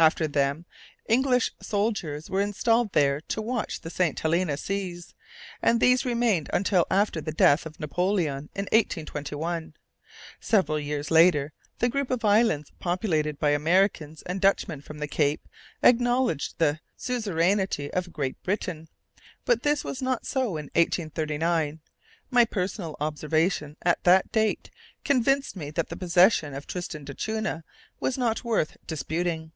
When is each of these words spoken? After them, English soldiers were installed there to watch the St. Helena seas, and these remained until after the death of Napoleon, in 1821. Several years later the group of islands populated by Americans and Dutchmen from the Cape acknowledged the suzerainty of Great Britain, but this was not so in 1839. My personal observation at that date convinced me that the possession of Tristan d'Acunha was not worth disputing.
After 0.00 0.28
them, 0.28 0.64
English 1.08 1.50
soldiers 1.60 2.30
were 2.30 2.40
installed 2.40 2.92
there 2.92 3.20
to 3.22 3.42
watch 3.42 3.80
the 3.80 3.90
St. 3.90 4.20
Helena 4.20 4.56
seas, 4.56 5.12
and 5.60 5.80
these 5.80 6.04
remained 6.04 6.48
until 6.52 6.86
after 6.88 7.20
the 7.20 7.32
death 7.32 7.66
of 7.66 7.80
Napoleon, 7.80 8.48
in 8.54 8.66
1821. 8.66 9.74
Several 10.38 10.78
years 10.78 11.10
later 11.10 11.52
the 11.80 11.88
group 11.88 12.12
of 12.12 12.24
islands 12.24 12.70
populated 12.78 13.40
by 13.40 13.50
Americans 13.50 14.22
and 14.22 14.40
Dutchmen 14.40 14.82
from 14.82 14.98
the 14.98 15.08
Cape 15.08 15.48
acknowledged 15.82 16.58
the 16.58 16.78
suzerainty 16.96 17.92
of 17.92 18.12
Great 18.12 18.40
Britain, 18.44 18.86
but 19.44 19.64
this 19.64 19.82
was 19.82 20.00
not 20.00 20.24
so 20.24 20.56
in 20.56 20.66
1839. 20.76 21.80
My 22.30 22.44
personal 22.44 22.94
observation 23.00 23.76
at 23.82 24.04
that 24.04 24.30
date 24.30 24.70
convinced 25.04 25.56
me 25.56 25.70
that 25.70 25.88
the 25.88 25.96
possession 25.96 26.54
of 26.54 26.68
Tristan 26.68 27.04
d'Acunha 27.04 27.64
was 27.98 28.16
not 28.16 28.44
worth 28.44 28.76
disputing. 28.86 29.50